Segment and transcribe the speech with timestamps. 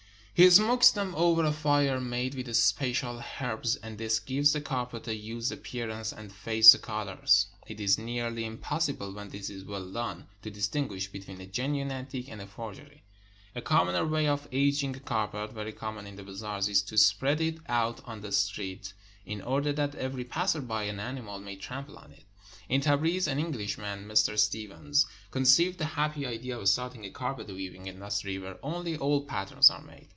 [0.33, 5.07] He smokes them over a fire made with special herbs, and this gives the carpet
[5.07, 7.45] a used appearance and fades the colors.
[7.67, 11.91] It is nearly im possible, when this is well done, to distinguish between a genuine
[11.91, 13.03] antique and a forgery.
[13.53, 17.39] A commoner way of aging a carpet (very common in the bazaars) is to spread
[17.39, 18.93] it out on the street,
[19.27, 22.25] in order that every passer by and animal may trample on it.
[22.67, 24.39] In Tabriz, an Englishman, Mr.
[24.39, 29.69] Stevens, conceived the happy idea of starting a carpet weaving industry, where only old patterns
[29.69, 30.07] are made.